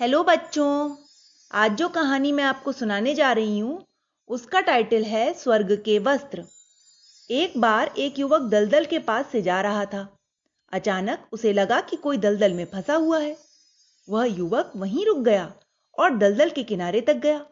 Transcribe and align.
Hello 0.00 0.22
बच्चों, 0.24 0.96
आज 1.50 1.76
जो 1.76 1.88
कहानी 1.88 2.32
मैं 2.32 2.44
आपको 2.44 2.72
सुनाने 2.72 3.14
जा 3.14 3.32
रही 3.32 3.58
हूँ, 3.58 3.86
उसका 4.28 4.60
टाइटल 4.60 5.02
है 5.02 5.34
स्वर्ग 5.34 5.82
के 5.84 5.98
वस्त्र। 5.98 6.44
एक 7.30 7.52
बार 7.60 7.94
एक 7.98 8.18
युवक 8.18 8.42
दलदल 8.42 8.84
के 8.84 8.98
पास 8.98 9.26
से 9.32 9.42
जा 9.42 9.60
रहा 9.60 9.84
था। 9.84 10.18
अचानक 10.72 11.28
उसे 11.32 11.52
लगा 11.52 11.80
कि 11.80 11.96
कोई 11.96 12.16
दलदल 12.16 12.52
में 12.52 12.64
फंसा 12.64 12.94
हुआ 12.94 13.18
है। 13.18 13.36
वह 14.08 14.24
युवक 14.24 14.72
वहीं 14.76 15.06
रुक 15.06 15.18
गया 15.18 15.54
और 15.98 16.16
दलदल 16.16 16.50
के 16.50 16.62
किनारे 16.62 17.00
तक 17.00 17.14
गया। 17.14 17.46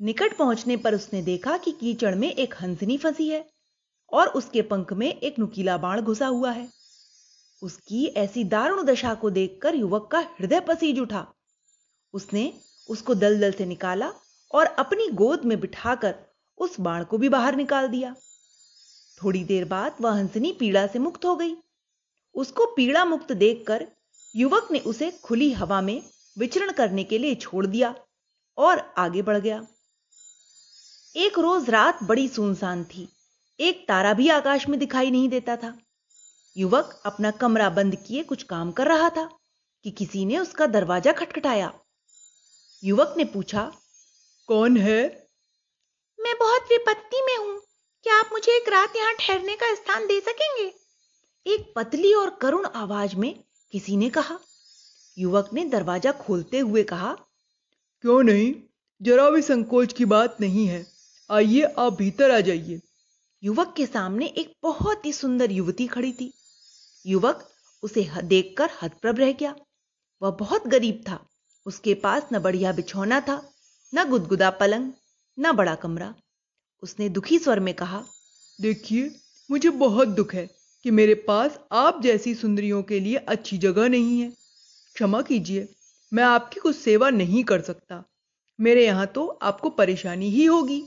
निकट 0.00 0.36
पहुँचने 0.36 0.76
पर 0.76 0.94
उसने 0.94 1.22
देखा 1.22 1.56
कि 1.56 1.72
कीचड़ 1.72 2.14
में 2.14 2.32
एक 2.32 2.54
हंसनी 2.54 2.98
फंसी 2.98 3.28
है 3.28 3.44
और 4.12 4.28
उसके 4.28 4.62
पंख 4.62 4.92
में 4.92 5.08
एक 5.14 5.38
नुकीला 5.38 5.76
बाण 5.76 6.00
घुसा 6.00 6.26
हुआ 6.26 6.50
है। 6.50 6.68
उसकी 7.62 8.06
ऐसी 8.06 8.44
दारुण 8.44 8.84
दशा 8.84 9.14
को 9.14 9.30
देखकर 9.30 9.74
युवक 9.74 10.08
का 10.12 10.18
हृदय 10.18 10.60
पसीज 10.60 10.98
उठा। 10.98 11.32
उसने 12.16 12.52
उसको 12.88 13.14
दलदल 13.16 13.52
से 13.52 13.66
निकाला 13.66 14.12
और 14.50 14.66
अपनी 14.78 15.08
गोद 15.14 15.44
में 15.44 15.58
बिठाकर 15.60 16.14
उस 16.58 16.78
बाण 16.80 17.04
को 17.04 17.18
भी 17.18 17.28
बाहर 17.28 17.56
निकाल 17.56 17.88
दिया। 17.88 18.14
थोड़ी 19.20 19.44
देर 19.44 19.64
बाद 19.64 19.96
वह 20.00 20.14
हंसनी 20.14 20.52
पीड़ा 20.52 20.86
से 20.86 20.98
मुक्त 20.98 21.24
हो 21.24 21.34
गई। 21.36 21.54
उसको 22.34 22.66
पीड़ा 22.66 23.04
मुक्त 23.04 23.32
देखकर 23.34 23.86
युवक 24.34 24.68
ने 24.72 24.78
उसे 24.86 25.10
खुली 25.22 25.52
हवा 25.52 25.80
में 25.80 26.02
विचरण 26.36 26.72
करने 26.72 27.04
के 27.04 27.18
लिए 27.18 27.34
छोड़ 27.34 27.66
दिया 27.66 27.94
और 28.58 28.78
आगे 28.98 29.22
बढ़ 29.22 29.38
गया। 29.38 29.66
एक 31.14 31.38
रोज 31.38 31.70
रात 31.70 32.02
बड़ी 32.02 32.28
सुनसान 32.28 32.84
थी। 32.84 33.08
एक 33.60 33.84
तारा 33.88 34.12
भी 34.14 34.28
आकाश 34.28 34.68
में 34.68 34.78
दिखाई 34.78 35.10
नहीं 35.10 35.28
देता 35.28 35.56
था। 35.56 35.76
युवक 36.56 37.00
अपना 37.06 37.30
कमरा 37.30 37.68
बंद 37.70 37.94
किए 37.96 38.22
कुछ 38.22 38.42
काम 38.42 38.70
कर 38.72 38.86
रहा 38.86 39.08
था 39.10 39.28
कि 39.84 39.90
किसी 39.90 40.24
ने 40.26 40.38
उसका 40.38 40.66
दरवाज़ा 40.66 41.12
खटखटाया। 41.12 41.72
युवक 42.84 43.14
ने 43.16 43.24
पूछा 43.24 43.72
कौन 44.46 44.76
है? 44.76 45.28
मैं 46.20 46.34
बहुत 46.38 46.62
विपत्ति 46.62 47.20
में 47.26 47.36
हूँ। 47.36 47.60
क्या 48.02 48.14
आप 48.14 48.28
मुझे 48.32 48.56
एक 48.56 48.68
रात 48.68 48.96
यहाँ 48.96 49.14
ठहरने 49.14 49.56
का 49.56 49.74
स्थान 49.74 50.06
दे 50.06 50.20
सकेंगे? 50.20 50.74
एक 51.46 51.72
पतली 51.76 52.14
और 52.14 52.30
करुण 52.30 52.66
आवाज़ 52.66 53.16
में 53.16 53.44
किसी 53.72 53.96
ने 53.96 54.10
कहा। 54.10 54.38
युवक 55.18 55.50
ने 55.52 55.64
दरवाज़ा 55.64 56.12
खोलते 56.12 56.58
हुए 56.58 56.82
कहा 56.82 57.16
क्यों 58.02 58.22
नहीं? 58.22 58.54
जरा 59.02 59.30
भी 59.30 59.42
संकोच 59.42 59.92
की 59.92 60.04
बात 60.04 60.40
नहीं 60.40 60.66
है। 60.66 60.86
आइए 61.30 61.62
आप 61.62 61.92
भीतर 61.92 62.30
आ 62.30 62.40
जाइए। 62.40 62.80
युवक 63.44 63.74
के 63.76 63.86
सामने 63.86 64.26
एक 64.26 64.56
बहुत 64.62 65.06
ही 65.06 65.12
सुंदर 65.12 65.50
युवती 65.50 65.86
खड़ी 65.86 66.12
थी। 66.12 66.32
युवक 67.06 67.48
उसे 67.82 68.10
देखकर 68.22 68.70
हतप्रभ 68.82 69.18
रह 69.18 69.32
गया। 69.32 69.56
वह 70.22 70.30
बहुत 70.30 70.66
गरीब 70.66 71.04
था। 71.08 71.28
उसके 71.66 71.94
पास 71.94 72.28
न 72.32 72.38
बढ़िया 72.38 72.72
बिछौना 72.72 73.20
था 73.20 73.52
न 73.92 74.04
गुदगुदा 74.08 74.50
पलंग 74.50 74.92
न 75.38 75.52
बड़ा 75.52 75.74
कमरा। 75.74 76.14
उसने 76.82 77.08
दुखी 77.08 77.38
स्वर 77.38 77.60
में 77.60 77.74
कहा 77.74 78.04
देखिए 78.60 79.14
मुझे 79.50 79.70
बहुत 79.70 80.08
दुख 80.08 80.34
है 80.34 80.46
कि 80.84 80.90
मेरे 80.90 81.14
पास 81.14 81.58
आप 81.72 82.02
जैसी 82.02 82.34
सुंदरियों 82.34 82.82
के 82.82 83.00
लिए 83.00 83.16
अच्छी 83.16 83.58
जगह 83.58 83.88
नहीं 83.88 84.20
है। 84.20 84.30
क्षमा 84.94 85.22
कीजिए 85.22 85.68
मैं 86.12 86.24
आपकी 86.24 86.60
कुछ 86.60 86.76
सेवा 86.76 87.10
नहीं 87.10 87.44
कर 87.44 87.60
सकता। 87.60 88.02
मेरे 88.60 88.86
यहाँ 88.86 89.06
तो 89.06 89.26
आपको 89.26 89.70
परेशानी 89.70 90.30
ही 90.30 90.44
होगी। 90.44 90.78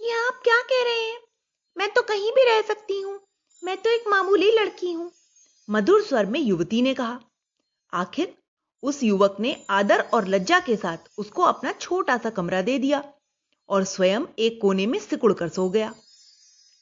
ये 0.00 0.12
आप 0.26 0.40
क्या 0.44 0.60
कह 0.62 0.82
रहे 0.84 1.02
हैं? 1.02 1.20
मैं 1.76 1.92
तो 1.94 2.02
कहीं 2.02 2.32
भी 2.32 2.44
रह 2.44 2.60
सकती 2.62 3.00
हूँ। 3.00 3.20
मैं 3.62 3.76
तो 3.76 3.90
एक 3.90 4.04
मामूली 4.08 4.50
लड़की 4.50 4.92
हूँ। 4.92 5.10
मधुर 5.68 6.02
स्वर 6.02 6.26
में 6.26 6.40
युवती 6.40 6.82
ने 6.82 6.94
कहा 6.94 7.20
आखिर 7.92 8.34
उस 8.84 9.02
युवक 9.02 9.36
ने 9.40 9.56
आदर 9.70 10.00
और 10.14 10.26
लज्जा 10.28 10.58
के 10.60 10.76
साथ 10.76 11.10
उसको 11.18 11.42
अपना 11.42 11.72
छोटा 11.72 12.16
सा 12.16 12.30
कमरा 12.30 12.62
दे 12.62 12.78
दिया 12.78 13.02
और 13.68 13.84
स्वयं 13.84 14.26
एक 14.38 14.60
कोने 14.62 14.86
में 14.86 14.98
सिकुड़ 14.98 15.32
कर 15.32 15.48
सो 15.48 15.68
गया। 15.68 15.92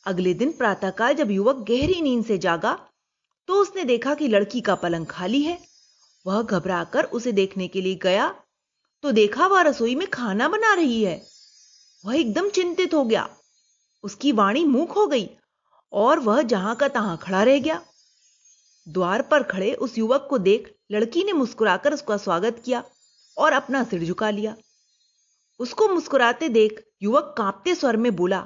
अगले 0.06 0.32
दिन 0.34 0.52
प्रातःकाल 0.52 1.14
जब 1.14 1.30
युवक 1.30 1.64
गहरी 1.68 2.00
नींद 2.00 2.24
से 2.24 2.38
जागा 2.38 2.78
तो 3.48 3.54
उसने 3.54 3.84
देखा 3.84 4.14
कि 4.14 4.28
लड़की 4.28 4.60
का 4.60 4.74
पलंग 4.76 5.06
खाली 5.06 5.42
है। 5.42 5.58
वह 6.26 6.42
घबराकर 6.42 7.04
उसे 7.12 7.32
देखने 7.32 7.68
के 7.68 7.80
लिए 7.80 7.94
गया 7.94 8.28
तो 9.04 9.12
देखा 9.12 9.46
वह 9.46 9.62
रसोई 9.62 9.94
में 9.94 10.06
खाना 10.10 10.48
बना 10.48 10.74
रही 10.74 11.02
है। 11.04 11.20
वह 12.04 12.16
एकदम 12.16 12.48
चिंतित 12.50 12.94
हो 12.94 13.04
गया। 13.04 13.28
उसकी 14.04 14.32
वाणी 14.32 14.64
मूक 14.64 14.92
हो 14.92 15.06
गई 15.06 15.28
और 15.92 16.20
वह 16.20 16.42
जहाँ 16.44 16.74
का 16.76 16.88
तहां 16.88 17.16
खड़ा 17.16 17.42
रह 17.42 17.58
गया। 17.58 17.80
द्वार 18.86 19.22
पर 19.22 19.42
खड़े 19.42 19.72
उस 19.74 19.98
युवक 19.98 20.26
को 20.30 20.38
देख 20.38 20.72
लड़की 20.92 21.24
ने 21.24 21.32
मुस्कुराकर 21.32 21.94
उसका 21.94 22.16
स्वागत 22.16 22.62
किया 22.64 22.82
और 23.36 23.52
अपना 23.52 23.82
सिर 23.84 24.04
झुका 24.04 24.30
लिया। 24.30 24.56
उसको 25.60 25.88
मुस्कुराते 25.88 26.48
देख 26.48 26.82
युवक 27.02 27.34
कांपते 27.38 27.74
स्वर 27.74 27.96
में 27.96 28.14
बोला 28.16 28.38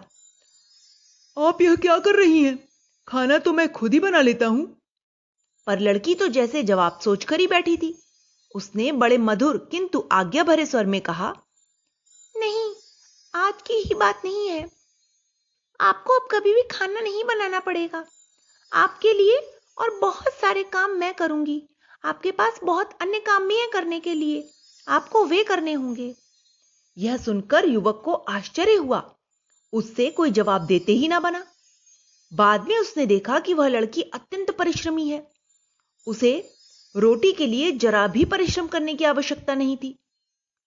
आप 1.37 1.61
यह 1.63 1.77
क्या 1.77 1.99
कर 1.99 2.15
रही 2.15 2.43
हैं? 2.43 2.59
खाना 3.09 3.39
तो 3.39 3.53
मैं 3.53 3.73
खुद 3.73 3.93
ही 3.93 4.01
बना 4.01 4.21
लेता 4.21 4.47
हूँ। 4.47 4.67
पर 5.67 5.81
लड़की 5.81 6.15
तो 6.15 6.29
जैसे 6.29 6.63
जवाब 6.63 6.99
सोचकर 7.01 7.41
ही 7.41 7.47
बैठी 7.47 7.77
थी। 7.77 8.03
उसने 8.55 8.93
बड़े 8.93 9.19
मधुर 9.19 9.57
किंतु 9.71 10.09
आज्ञा 10.13 10.45
भरे 10.45 10.67
स्वर 10.67 10.87
में 10.87 11.01
कहा 11.01 11.35
नहीं 12.35 12.75
आज 13.35 13.63
की 13.63 13.75
ही 13.75 13.95
बात 13.95 14.23
नहीं 14.25 14.49
है। 14.49 14.69
आपको 15.81 16.19
अब 16.19 16.29
कभी 16.31 16.55
भी 16.55 16.63
खाना 16.71 17.01
नहीं 17.01 17.25
बनाना 17.25 17.61
पड़ेगा। 17.61 18.05
आपके 18.73 19.13
लिए 19.13 19.41
और 19.78 19.98
बहुत 20.00 20.32
सारे 20.32 20.62
काम 20.62 20.91
मैं 20.91 21.12
करूँगी। 21.14 21.62
आपके 22.04 22.31
पास 22.31 22.60
बहुत 22.64 22.98
अन्य 23.00 23.19
काम 23.20 23.48
भी 23.48 23.59
हैं 23.59 23.69
करने 23.70 24.00
के 24.00 24.14
लिए। 24.14 24.48
आपको 24.87 25.25
वे 25.25 25.42
करने 25.44 25.72
होंगे। 25.72 26.14
यह 26.97 27.16
सुनकर 27.16 27.64
युवक 27.64 28.03
को 28.04 28.12
आश्चर्य 28.12 28.75
हुआ। 28.75 29.03
उससे 29.72 30.10
कोई 30.10 30.31
जवाब 30.31 30.66
देते 30.66 30.92
ही 30.92 31.09
ना 31.09 31.20
बना। 31.20 31.44
बाद 32.32 32.69
में 32.69 32.78
उसने 32.78 33.06
देखा 33.06 33.38
कि 33.38 33.54
वह 33.54 33.69
लड़की 33.69 34.03
अत्यंत 34.03 34.50
परिश्रमी 34.50 35.09
है। 35.09 35.26
उसे 36.06 36.32
रोटी 36.94 37.32
के 37.32 37.47
लिए 37.47 37.72
जरा 37.72 38.06
भी 38.06 38.25
परिश्रम 38.25 38.66
करने 38.66 38.94
की 38.94 39.04
आवश्यकता 39.04 39.54
नहीं 39.54 39.76
थी। 39.76 39.98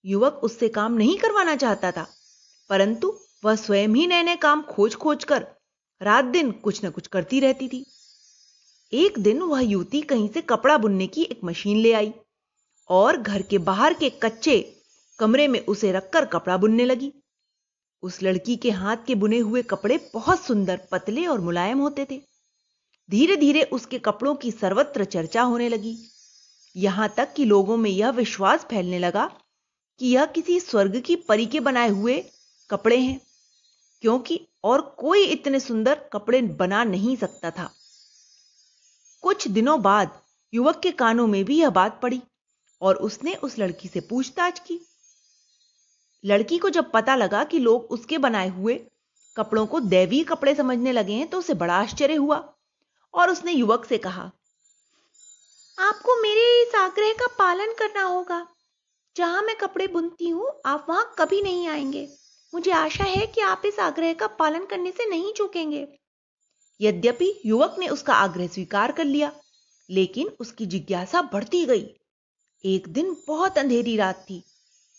युवक 0.05 0.39
उससे 0.43 0.67
काम 0.69 0.93
नहीं 0.93 1.17
करवाना 1.17 1.55
चाहता 1.55 1.91
था, 1.91 2.05
परंतु 2.69 3.17
वह 3.43 3.55
स्वयं 3.55 3.95
ही 3.95 4.05
नए 4.07 4.23
नए 4.23 4.35
काम 4.35 4.61
खोज 4.61 4.95
खोज 4.95 5.23
कर 5.23 5.45
रात 6.01 6.25
दिन 6.25 6.51
कुछ 6.51 6.83
न 6.85 6.89
कुछ 6.89 7.07
करती 7.07 7.39
रहती 7.39 7.67
थी। 7.67 7.85
एक 8.94 9.17
दिन 9.19 9.41
वह 9.41 9.59
युवती 9.61 10.01
कहीं 10.01 10.27
से 10.29 10.41
कपड़ा 10.41 10.77
बुनने 10.77 11.07
की 11.07 11.23
एक 11.23 11.39
मशीन 11.44 11.77
ले 11.77 11.91
आई 11.94 12.11
और 12.89 13.17
घर 13.17 13.41
के 13.41 13.57
बाहर 13.57 13.94
के 13.94 14.09
कच्चे 14.09 14.59
कमरे 15.19 15.47
में 15.47 15.59
उसे 15.59 15.91
रखकर 15.91 16.25
कपड़ा 16.25 16.57
बुनने 16.57 16.85
लगी। 16.85 17.11
उस 18.03 18.22
लड़की 18.23 18.55
के 18.55 18.72
हाथ 18.72 18.97
के 19.07 19.16
बुने 19.16 19.38
हुए 19.38 19.61
कपड़े 19.61 20.00
बहुत 20.13 20.44
सुंदर, 20.44 20.79
पतले 20.91 21.25
और 21.25 21.41
मुलायम 21.41 21.79
होते 21.79 22.05
थे। 22.11 22.19
धीरे 23.09 23.35
धीरे 23.35 23.63
उसके 23.63 24.00
कपड़ों 24.00 24.35
की 24.35 24.51
सर्वत्र 24.51 25.03
चर्चा 25.06 25.41
होने 25.41 25.69
लगी। 25.69 25.95
यहाँ 26.75 27.13
तक 27.17 27.33
कि 27.33 27.45
लोगों 27.45 27.77
में 27.77 27.89
यह 27.89 28.09
विश्वास 28.09 28.66
फैलने 28.69 29.00
लगा 29.00 29.29
कि 30.00 30.07
यह 30.07 30.25
किसी 30.25 30.59
स्वर्ग 30.59 31.00
की 31.00 31.16
परी 31.16 31.45
के 31.45 31.59
बनाए 31.59 31.89
हुए 31.89 32.23
कपड़े 32.69 32.97
हैं, 32.97 33.19
क्योंकि 34.03 34.45
और 34.63 34.81
कोई 35.00 35.23
इतने 35.23 35.59
सुंदर 35.59 36.09
कपड़े 36.13 36.41
बना 36.41 36.83
नहीं 36.83 37.16
सकता 37.16 37.51
था। 37.51 37.69
कुछ 39.24 39.47
दिनों 39.47 39.81
बाद 39.81 40.19
युवक 40.53 40.80
के 40.80 40.91
कानों 40.91 41.28
में 41.28 41.44
भी 41.46 41.59
यह 41.59 41.69
बात 41.69 42.00
पड़ी 42.02 42.22
और 42.81 42.96
उसने 42.97 43.34
उस 43.35 43.57
लड़की 43.59 43.88
से 43.88 44.00
पूछताछ 44.00 44.59
की। 44.59 44.80
लड़की 46.24 46.57
को 46.57 46.69
जब 46.69 46.91
पता 46.91 47.16
लगा 47.16 47.44
कि 47.44 47.59
लोग 47.59 47.91
उसके 47.91 48.18
बनाए 48.18 48.50
हुए 48.50 48.75
कपड़ों 49.35 49.66
को 49.66 49.80
दैवी 49.80 50.24
कपड़े 50.24 50.56
समझने 50.56 50.91
लगे 50.91 51.13
हैं 51.13 51.28
तो 51.28 51.40
उसे 51.40 51.53
बड़ा 51.53 51.74
आश्चर्य 51.74 52.16
हुआ 52.16 52.38
और 53.13 53.30
उसने 53.30 53.52
युवक 53.52 53.85
से 53.85 53.97
कहा, 53.97 54.31
आपको 55.78 56.22
मेरे 56.22 56.62
इस 56.62 56.75
आग्रह 56.75 57.13
का 57.13 57.28
पालन 57.40 57.74
करना 57.74 58.03
होगा। 58.03 58.46
जहाँ 59.15 59.42
मैं 59.42 59.56
कपड़े 59.57 59.88
बुनती 59.88 60.30
हूँ, 60.30 60.50
आप 60.65 60.86
वहाँ 60.89 61.13
कभी 61.19 61.42
नहीं 61.42 61.68
आएँगे। 61.68 62.07
मुझे 62.54 62.72
आशा 62.72 63.04
है 63.04 63.25
कि 63.27 63.42
आप 63.42 63.62
इस 63.65 63.80
आग्रह 63.80 64.13
का 64.13 64.27
पालन 64.39 64.65
करने 64.65 64.92
से 64.92 65.10
नहीं 65.10 65.33
चूकेंगे। 65.33 65.88
यद्यपि 66.79 67.31
युवक 67.45 67.75
ने 67.79 67.87
उसका 67.89 68.13
आग्रह 68.15 68.47
स्वीकार 68.47 68.91
कर 68.91 69.05
लिया, 69.05 69.31
लेकिन 69.89 70.27
उसकी 70.39 70.65
जिज्ञासा 70.65 71.21
बढ़ती 71.23 71.65
गई। 71.65 71.85
एक 72.63 72.87
दिन 72.89 73.15
बहुत 73.27 73.57
अंधेरी 73.57 73.95
रात 73.97 74.25
थी। 74.29 74.43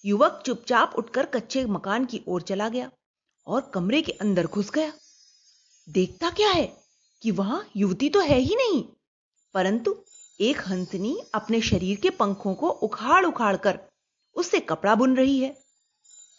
युवक 0.05 0.43
चुपचाप 0.47 0.95
उठकर 0.99 1.27
कच्चे 1.29 1.65
मकान 1.67 2.05
की 2.05 2.21
ओर 2.29 2.43
चला 2.43 2.69
गया 2.69 2.91
और 3.47 3.71
कमरे 3.75 4.03
के 4.03 4.13
अंदर 4.13 4.47
घुस 4.47 4.71
गया। 4.71 4.93
देखता 5.89 6.31
क्या 6.31 6.51
है 6.51 6.65
कि 7.23 7.31
वहाँ 7.33 7.65
युवती 7.77 8.09
तो 8.09 8.21
है 8.21 8.39
ही 8.39 8.55
नहीं, 8.57 8.83
परंतु 9.55 9.97
एक 10.41 10.61
हंसनी 10.67 11.17
अपने 11.35 11.61
शरीर 11.63 11.97
के 12.01 12.11
पंखों 12.13 12.55
को 12.55 12.69
उखाड़ 12.69 13.25
उखाड़ 13.27 13.57
कर 13.59 13.79
उससे 14.37 14.61
कपड़ा 14.63 14.95
बुन 14.95 15.17
रही 15.17 15.39
है। 15.39 15.57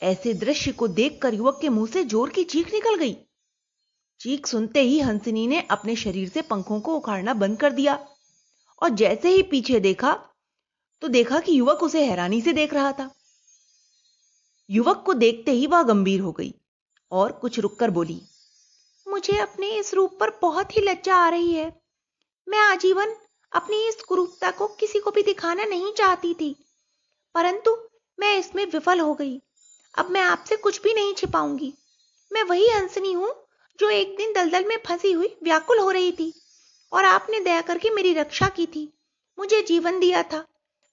ऐसे 0.01 0.33
दृश्य 0.35 0.71
को 0.71 0.87
देखकर 0.89 1.33
युवक 1.33 1.59
के 1.61 1.69
मुँह 1.69 1.87
से 1.87 2.03
ज़ोर 2.05 2.29
की 2.29 2.43
चीख 2.45 2.73
निकल 2.73 2.95
गई। 2.95 3.15
चीख 4.21 4.47
सुनते 4.47 4.81
ही 4.81 4.99
हंसनी 4.99 5.45
ने 5.47 5.61
अपने 5.71 5.95
शरीर 5.95 6.29
से 6.29 6.41
पंखों 6.41 6.79
को 6.81 6.95
उखाड़ना 6.95 7.33
बंद 7.35 7.59
कर 7.59 7.71
दिया 7.73 7.99
और 8.81 8.89
जैसे 8.95 9.29
ही 9.29 9.41
पीछे 9.43 9.79
देखा 9.79 10.13
तो 11.01 11.07
देखा 11.07 11.39
कि 11.39 11.57
युवक 11.59 11.83
उसे 11.83 12.05
हैरानी 12.05 12.41
से 12.41 12.53
देख 12.53 12.73
रहा 12.73 12.91
था। 12.91 13.09
युवक 14.69 15.03
को 15.05 15.13
देखते 15.13 15.51
ही 15.51 15.65
वह 15.67 15.83
गंभीर 15.83 16.21
हो 16.21 16.31
गई 16.31 16.53
और 17.11 17.31
कुछ 17.31 17.59
रुककर 17.59 17.89
बोली, 17.89 18.21
मुझे 19.07 19.37
अपने 19.39 19.69
इस 19.79 19.93
रूप 19.93 20.17
पर 20.19 20.37
बहुत 20.41 20.77
ही 20.77 20.81
लज्जा 20.81 21.15
आ 21.15 21.27
रही 21.29 21.51
है। 21.53 21.71
मैं 22.47 22.59
आजीवन 22.61 23.15
अपनी 23.51 23.85
इस 23.87 24.01
कुरूपता 24.03 24.51
को 24.51 24.67
किसी 24.79 24.99
को 24.99 25.11
भी 25.11 25.23
दिखाना 25.23 25.65
नहीं 25.65 25.93
चाहती 25.93 26.33
थी, 26.33 26.55
परंतु 27.35 27.77
मैं 28.19 28.37
इसमें 28.37 28.65
विफल 28.65 28.99
हो 28.99 29.13
गई। 29.13 29.41
अब 29.95 30.09
मैं 30.09 30.21
आपसे 30.21 30.55
कुछ 30.57 30.81
भी 30.81 30.93
नहीं 30.93 31.13
छिपाऊँगी। 31.13 31.73
मैं 32.31 32.43
वही 32.43 32.67
हंसनी 32.69 33.13
हूँ 33.13 33.33
जो 33.79 33.89
एक 33.89 34.17
दिन 34.17 34.33
दलदल 34.33 34.65
में 34.65 34.77
फंसी 34.85 35.11
हुई 35.11 35.35
व्याकुल 35.43 35.79
हो 35.79 35.91
रही 35.91 36.11
थी 36.11 36.33
और 36.91 37.05
आपने 37.05 37.39
दया 37.39 37.61
करके 37.61 37.89
मेरी 37.89 38.13
रक्षा 38.13 38.47
की 38.47 38.65
थी। 38.65 38.93
मुझे 39.39 39.61
जीवन 39.61 39.99
दिया 39.99 40.23
था। 40.23 40.45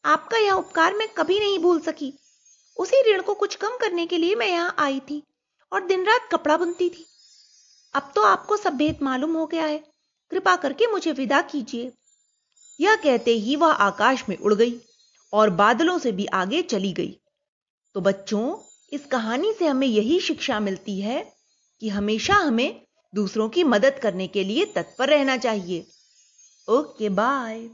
आपका 0.05 0.39
यह 0.39 0.53
उपकार 0.53 0.95
मैं 0.95 1.09
कभी 1.09 1.41
नहीं 1.41 1.59
भूल 1.59 1.81
सकी। 1.81 2.13
उसी 2.77 3.13
ऋण 3.13 3.23
को 3.23 3.35
कुछ 3.35 3.55
कम 3.55 3.77
करने 3.77 4.07
के 4.07 4.19
लिए 4.19 4.35
मैं 4.35 4.47
यहाँ 4.47 4.75
आई 4.79 5.01
थी 5.01 5.23
और 5.73 5.87
दिन 5.87 6.05
रात 6.05 6.29
कपड़ा 6.33 6.57
बुनती 6.57 6.91
थी। 6.91 7.07
अब 7.95 8.13
तो 8.15 8.23
आपको 8.23 8.57
सब 8.57 8.73
भेद 8.73 8.99
मालूम 9.03 9.37
हो 9.37 9.47
गया 9.47 9.65
है। 9.65 9.79
कृपा 10.31 10.57
करके 10.57 10.87
मुझे 10.87 11.13
विदा 11.13 11.41
कीजिए। 11.43 11.93
यह 12.81 12.97
कहते 12.97 13.31
ही 13.31 13.57
वह 13.57 13.73
आकाश 13.73 14.25
में 14.29 14.39
उड़ 14.39 14.55
गई 14.55 14.81
और 15.33 15.51
बादलों 15.51 15.99
से 15.99 16.13
भी 16.13 16.27
आगे 16.27 16.63
चली 16.63 16.93
गई। 16.93 17.21
तो 17.95 18.01
बच्चों, 18.01 18.59
इस 18.93 19.07
कहानी 19.07 19.53
से 19.53 19.67
हमें 19.67 19.87
यही 19.87 20.21
शिक्षा 20.21 20.61
मिलती 20.61 21.01
है 21.01 21.38
कि 21.81 21.89
हमेशा 21.89 22.35
हमें 22.35 22.81
दूसरों 23.15 23.49
की 23.49 23.65
मदद 23.65 23.99
करने 23.99 24.27
के 24.29 24.45
लिए 24.45 24.65
तत्पर 24.65 25.09
रहना 25.09 25.37
चाहिए। 25.37 25.87
Okay 26.69 27.09
bye. 27.09 27.69